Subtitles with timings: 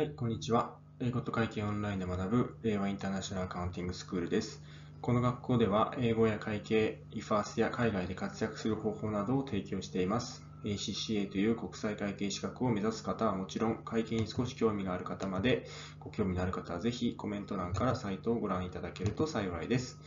[0.00, 0.78] はい、こんにちは。
[0.98, 4.62] 英語と会計オンラインで学ぶ令和インターナショナルアカウンティングスクールです。
[5.02, 10.42] この学校では英語や会計、イファースや海外で活躍する方法などを提供しています。
[10.64, 15.66] ACCA という国際会計資格を目指す方はもちろん、会計に少し興味がある方まで、
[15.98, 19.98] ご興味のある方はぜひコメント欄からサイトをご覧いただけると幸いです。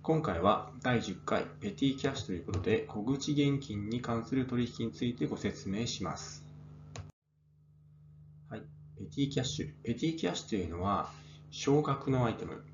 [0.00, 6.43] 今回は第10回ペティキャッシュということで、小口現金に関する取引についてご説明します。
[9.04, 11.12] petty cash。petty cash というのは、
[11.50, 12.64] 少額のアイテム、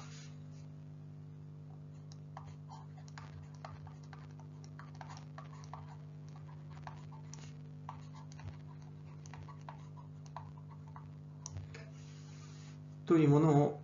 [13.07, 13.81] というものを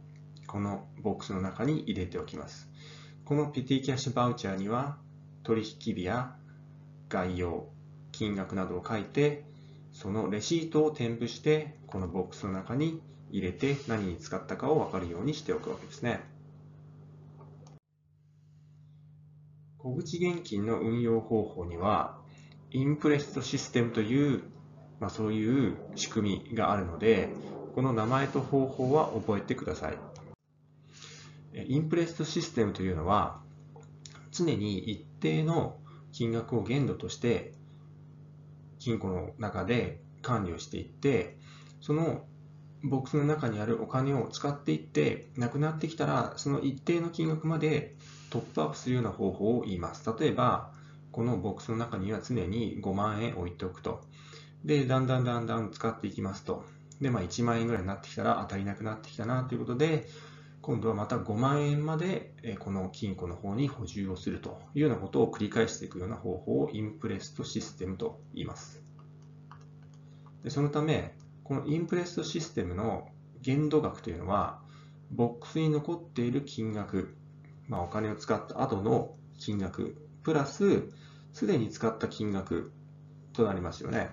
[0.55, 2.71] このボックスの中に入れておきます。
[3.25, 4.99] このペティキャッシュバウチャーには
[5.43, 6.37] 取引日や
[7.09, 7.67] 概要、
[8.13, 9.43] 金額などを書いて、
[9.91, 13.03] そのレシートを添付して、このボックスの中に
[13.33, 16.21] 入れて何に使ったかを分かるようにしておくわけですね。
[19.79, 22.21] 小口現金の運用方法には、
[22.71, 24.45] インプレストシステムという、
[25.01, 27.29] まあ、そういう仕組みがあるので、
[27.75, 30.14] この名前と方法は覚えてください。
[31.55, 33.41] インプレストシステムというのは、
[34.33, 35.79] 常に一定の
[36.13, 37.53] 金額を限度として
[38.79, 41.39] 金庫の中で管理をしていって、
[41.81, 42.25] その
[42.83, 47.97] ボックスの中にあるお金を使っていって、なくなってきたら、その一定の金額まで
[48.29, 50.05] トップアップするような方法を言います。
[50.19, 50.71] 例えば、
[51.11, 54.03] このボックスの中には常に5万円置いておくと。
[54.65, 56.65] で、だんだんだんだん使っていきますと。
[57.01, 60.07] で、まあ1万円ぐらいになってきたら当たりなくなってきたなということで、
[60.65, 68.83] 今度はまた5万円までこの金庫の方に補充をするというようなことを繰り返していくような方法をインプレストシステムと言います。
[70.43, 73.11] でそのため、このインプレストシステムの
[73.43, 74.63] 限度額というのは、
[75.11, 77.15] ボックスに残っている金額、
[77.69, 80.91] まあ、お金を使った後の金額、プラス、
[81.35, 82.73] すでに使った金額
[83.35, 84.09] となりますよね。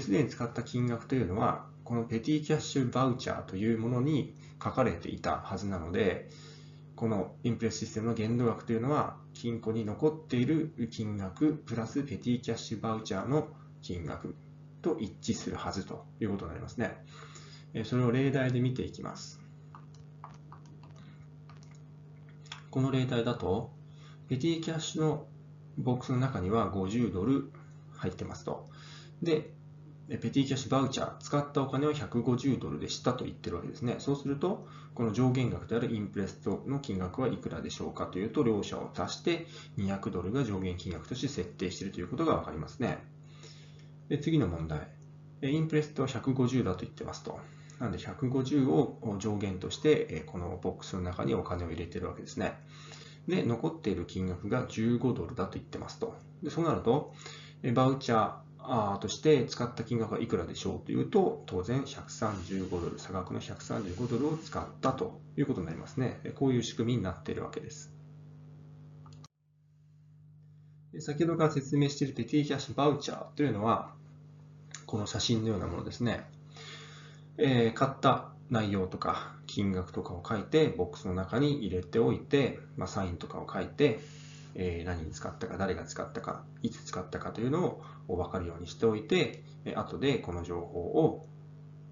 [0.00, 6.28] すでに使った金額というのは、このペティキャッシュバウチャーというものに書かれていたはずなので、
[6.94, 13.48] このインプレスシステムの限度額というのは、金庫に残っている金額プラスペティキャッシュバウチャーの
[13.80, 14.36] 金額
[14.82, 16.96] と一致するはずということになりますね。
[17.84, 19.40] それを例題で見ていきます。
[22.70, 23.70] この例題だと、
[24.28, 25.26] ペティキャッシュの
[25.78, 27.50] ボックスの中には50ドル
[27.96, 28.68] 入ってますと。
[29.22, 29.52] で、
[30.08, 33.96] ペティキャッシュバウチャー、使ったお金は150ドルでしたと言ってるわけですね。
[33.98, 39.46] そうすると、この上限額であるインプレストの金額はいくらでしょうかというと、両者を足して
[39.78, 42.98] 200ドルが上限金額として設定しているということがわかりますね。
[44.08, 44.88] で次の問題。
[45.42, 47.40] インプレストは150だと言ってますと。
[47.80, 52.60] なので150を上限として、このボックスの中にお金を入れてるわけですね。
[53.26, 56.16] で、残っている金額が15ドルだと言ってますと。
[56.42, 57.14] でそうなると、
[57.74, 58.32] バウチャー、
[59.00, 66.20] として使った金額はいくらでしょうというと、当然135ドル、差額の135ドルを使ったということになりますね。
[66.36, 67.92] こういう仕組みになっているわけです。
[71.00, 73.94] 先ほどから説明しているペティキャッシュバウチャーというのは、
[74.86, 76.24] この写真のようなものですね。
[77.38, 84.00] えー、買った内容とか金額とかを書いて、ボックスの中に入れておいて、まあ、サインとかを書いて、
[84.54, 89.42] えー、何に使ったか、誰が使ったか、いつ使ったかというのを分かるようにしておいて、
[89.76, 91.26] 後でこの情報を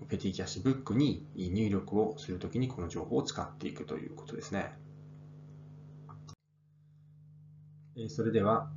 [0.09, 4.73] ペティキャッシュブックに入力をするときにこの情報を使っていくということですね。
[8.09, 8.71] それでは、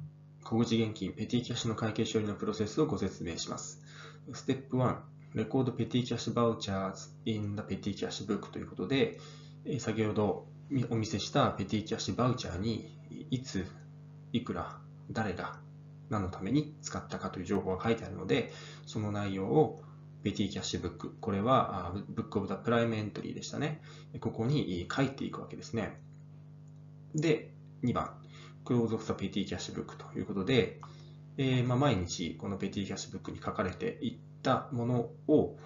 [0.44, 3.82] 小口現金 petty cash の会計処理のプロセスをご説明します。
[4.34, 4.98] ステップ1、
[5.36, 9.20] record petty cash vouchers in the petty cash book ということで、
[9.80, 10.46] 先ほど
[10.90, 12.98] お見せした petty cash voucher に
[13.32, 13.66] いつ、
[14.32, 14.80] いくら、
[15.12, 15.60] 誰が、
[16.10, 18.52] 何のために使ったかという情報が書いてあるので、
[18.86, 19.82] その内容を
[20.24, 23.82] petty cash book、これは book of the prime entry でしたね。
[24.20, 26.00] ここに書いていくわけですね。
[27.16, 28.12] で、2番、
[28.64, 30.80] クローズオフザペティキャッシュブックということで、
[31.38, 35.58] えー、まあ、毎日このペティキャッシュブックに書かれていったものを、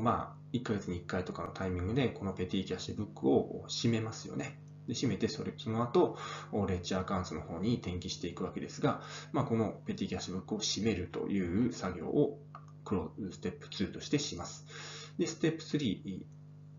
[0.00, 4.58] まあ、1ヶ月に1回とかのタイミングでこのペティキャッシュブックを閉めますよね。
[4.86, 6.16] で閉めて、それ、その後、
[6.52, 9.02] レッジャーカウントの方に転記していくわけですが、
[9.32, 12.38] まあ、このペティキャッシュブックを閉めるという作業を
[12.84, 14.66] クロステップ2としてします。
[15.18, 16.22] で、ステップ3、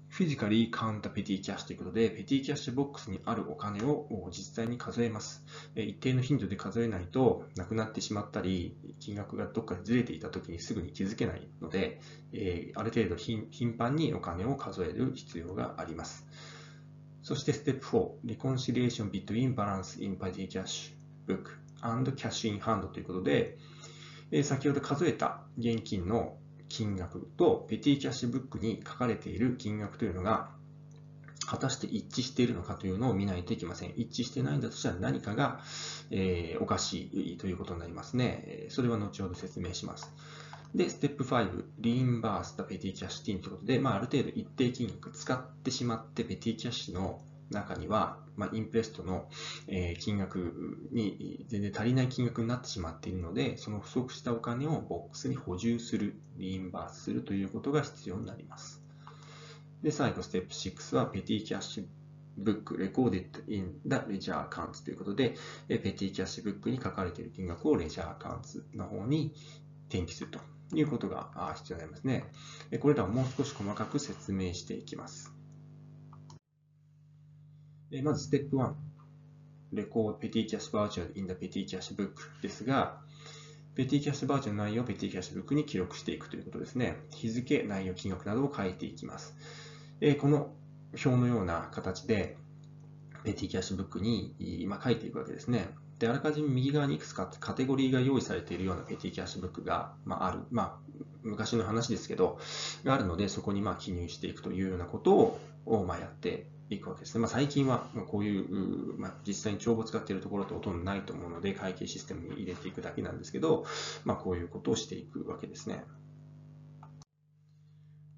[0.07, 5.43] フィジカリーカウンタペティキャッシュということで、ペティキャッシュボックスにあるお金を実際に数えます。
[5.75, 11.99] 一定の頻度で数えないとなくなってしまったり、金額がどっかでずれていた時にすぐに気づけないので、
[12.75, 16.25] ある程度頻繁にお金を数える必要があります。
[17.25, 20.93] そしてステップ4、Reconciliation between balance in petty cash
[21.25, 23.57] book and cash in hand ということで、
[24.29, 26.37] え先ほど数えた現金の
[26.69, 30.51] 金額とペティキャッシュブックに書かれている金額というのが
[31.47, 33.93] 果たして一致しているのかというのを見ないといけません。
[33.95, 35.61] 一致してないんだとしたら何かが、
[36.11, 38.67] えー、おかしいということになりますね。
[38.69, 40.13] それは後ほど説明します。
[40.75, 49.29] で、ステップ5、リインバース the petty cash ティンということで、まあ、ある程度一定金額使ってしまってペティキャッシュの中には、まあ、インプレストの、
[49.99, 58.83] 金額に全然足りない金額になってしまっているので、その不足したお金をボックスに補充する、リインバースするということが必要になります。
[59.81, 61.85] で、最後、ステップ6は、ペティキャッシュ
[62.35, 65.35] ブック recorded in the ledger accounts ということで、
[65.69, 69.33] ペティキャッシュブックに書かれている金額をレジャーアカウントの方に
[69.87, 70.39] 転記すると
[70.73, 72.25] いうことが必要になりますね。
[72.79, 75.33] これらをもう少し細かく説明していきます。
[78.03, 78.73] まず、ステップ1。
[79.73, 83.01] レコードペティキャッシュバーチャル in the ペティキャッシュブックですが、
[83.75, 86.97] ペティキャッシュバーチャルの内容をペティキャッシュブックに記録していくということですね。
[87.11, 89.35] 日付、内容、金額などを書いていきます。
[90.21, 90.53] この
[90.93, 92.37] 表のような形で、
[93.23, 95.69] ペティキャッシュブックに今書いていくわけですね。
[95.99, 100.77] で、あらかじめ右側にいくつかカテゴリーが用意されているようなペティキャッシュブックが、まあ、ある、まあ、
[101.23, 102.37] 昔の話ですけど、
[102.83, 105.15] があるので、そこにまあ記入していくというようなこと
[105.65, 107.21] を、まあ、やっていくわけですね。
[107.21, 113.65] まあ、最近はこういう、まあ、実際に帳簿を使っているところってほとんどないと思うので、会計システムに入れていくだけなんですけど、
[114.03, 115.85] まあ、こういうことをしていくわけですね。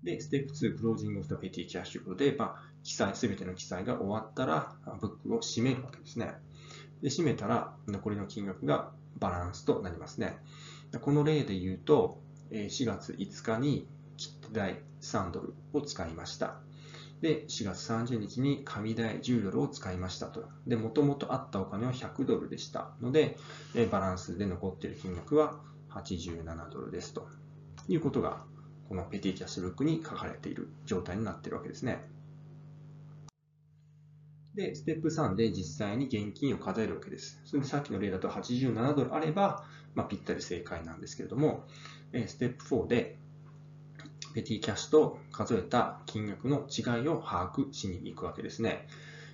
[0.04, 6.36] で、ステップ2、クロージングオフ the petty cash で、まあ、記載、すべての記載が終わったら、ブックを閉めるわけですね。
[7.02, 10.38] で、閉めたら、残りの金額がバランスとなりますね。
[11.02, 12.22] この例で言うと、
[12.52, 16.60] 4月5日に切手代3ドルを使いました。
[17.22, 20.46] で、4月30日に紙代10ドルを使いましたと。
[20.68, 23.38] で、もともとあったお金は100ドルでしたので、
[23.92, 25.60] バランスで残っている金額は
[25.90, 27.28] 87ドルですと
[27.88, 28.44] いうことが、
[28.88, 32.08] このペティキャッシュブックに書かれている状態になっているわけですね。
[34.58, 37.40] で、ステップ3で実際に現金を数えるわけです。
[37.46, 41.64] それでさっきの例だと87ドルあれば、まあ、ぴったり正解なんですけれども、
[42.12, 43.18] えステップ4で
[44.34, 48.88] ペティキャッシュと数えた金額の違いを把握しに行くわけですね。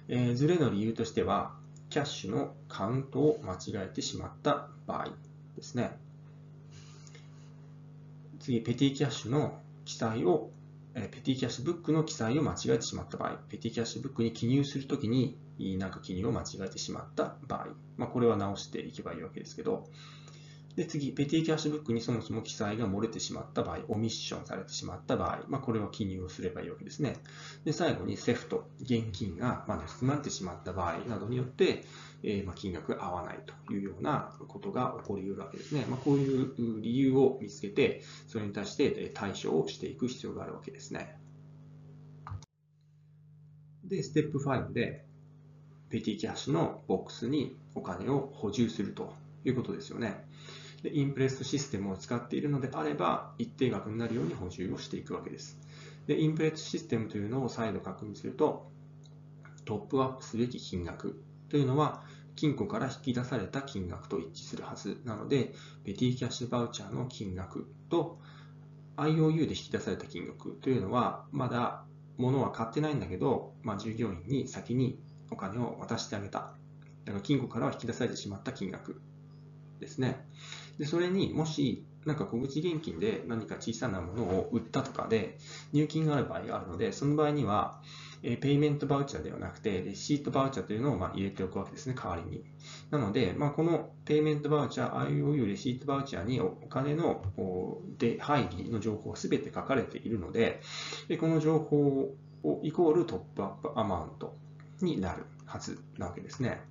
[0.09, 1.55] えー、ズレの理由としては、
[1.89, 5.05] キャッシュのカウントを間違えてしまった場合
[5.55, 5.97] ですね。
[8.39, 10.49] 次、ペティキャッシュの記載を、
[10.95, 15.37] えペティキャッシュブックの記載を間違えてしまった場合、ペティキャッシュブックに記入するときに、
[15.79, 19.89] なんか記入を間違えてしまった場合、まあ、これは直していけばいいわけですけど、
[20.75, 27.17] で、次、ペティキャッシュブックにそもそも記載が漏れてしまった場合、オミッションされてしまった場合、まあ、これを記入すればいいわけですね。
[27.63, 31.83] で、最後にセフト、現金がま盗まれてしまった場合などによって、
[32.23, 35.85] えー、ま金額が合わないというようなことが起こり得るわけですね。
[35.89, 41.19] まあ、こういう理由を見つけて、それに対して対処をしていく必要があるわけですね。
[43.83, 45.05] で、ステップ5で、
[45.89, 49.13] ペティキャッシュのボックスにお金を補充すると
[49.45, 50.25] いうことですよね。
[50.83, 55.57] で、インプレスシステムを使っているのであれば、一定額になるように補充をしていくわけです。
[56.07, 58.69] で、インプレスシステムというのを再度確認すると、
[59.65, 62.03] トップアップすべき金額というのは、
[62.35, 65.53] 金庫から引き出された金額と一致するはずなので、
[65.85, 68.19] ペティキャッシュバウチャーの金額と
[68.97, 71.85] IOU で引き出された金額というのは、まだ
[72.17, 74.99] 物は買ってないんだけど、まあ、従業員に先に
[75.31, 76.53] お金を渡してあげた
[77.05, 79.01] だから金庫からは引き出されてしまった金額
[79.79, 80.25] ですね。
[80.77, 85.37] で、それにもし、なんか小口現金で何か小さなものを売ったとかで
[85.71, 87.81] 入金がある場合があるので、その場合には、
[88.25, 92.43] えペイメントバウチャーではなくて、レシートバウチャーというのをま入れておくわけですね、代わりに。
[92.89, 97.21] なので、まあ、このペイメントバウチャー、IOU レシートバウチャーにお金の
[97.97, 100.61] 出入りの情報が全て書かれているので、
[101.09, 104.37] でこの情報をイコールトップアップアマウント
[104.81, 106.61] になるはずなわけですね。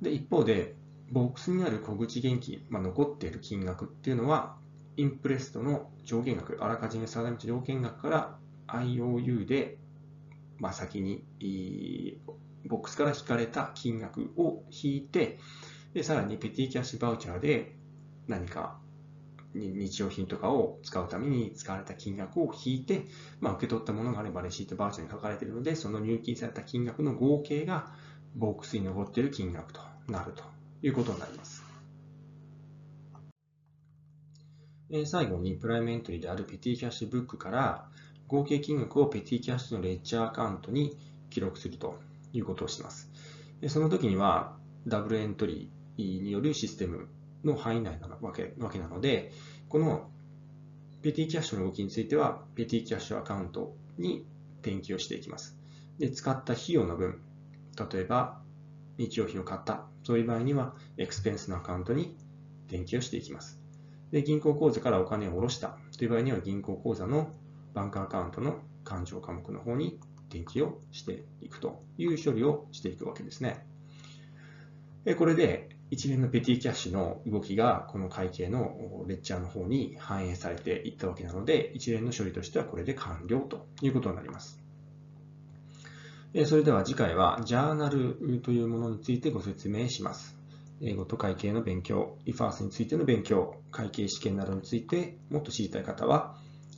[0.00, 0.74] で、一方で、
[1.12, 4.56] ボックスにある小口現金、まあ、残っている金額っていうのは、
[4.96, 9.76] インプレストの上限額、あらかじめ定めた上限額から IOU で、
[10.58, 11.22] まあ、先に
[12.66, 15.38] ボックスから引かれた金額を引いて、
[15.92, 17.76] でさらにペティキャッシュバウチャーで
[18.26, 18.78] 何か
[19.54, 23.04] 日用品とかを使うために使われた金額を引いて、
[23.40, 27.92] まあ、受け取ったものがあればレシートバウチャーに書かれているので、その入金された金額の合計が
[28.34, 30.51] ボックスに残っている金額となると。
[30.82, 31.62] いうことになります。
[35.06, 37.88] 最後にプライムエントリーであるペティキャッシュブックから
[38.28, 40.98] 合計金額をペティキャッシュのレッジャーアカウントに
[41.30, 41.98] 記録すると
[42.34, 43.10] いうことをします。
[43.68, 47.08] その時にはダブルエントリーによるシステム
[47.42, 49.32] の範囲内なわけわけなので、
[49.68, 50.10] この
[51.00, 54.26] ペティキャッシュの動きについては、ペティキャッシュアカウントに
[54.60, 55.56] 転記をしていきます。
[55.98, 57.22] で、使った費用の分、
[57.92, 58.41] 例えば
[58.98, 62.16] 日用品を買った、そういう場合には、エクスペンスのアカウントに
[62.68, 63.60] 転記をしていきます。
[64.10, 67.30] で、銀行口座からお金を下ろしたという場合には、銀行口座の
[67.74, 73.66] バンクアカウントの勘定科目の方に転記をしていくという処理をしていくわけですね。
[75.04, 84.61] でこれで一連のペティキャッシュの動きがこの会計のレッチャーの方に反映されていったわけなので、一連の処理としてはこれで完了ということになります。
[86.46, 90.34] それでは次回はジャーナルというものについてご説明します。
[90.80, 96.36] 英語と会計の勉強、IFARS についての勉強、会計試験などについてもっと知りたい方は、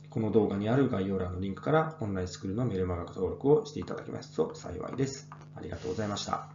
[0.09, 5.29] この動画にある概要欄のリンクからオンラインスクールのメルマガ登録をしていただけますと幸いです。
[5.55, 6.54] ありがとうございました。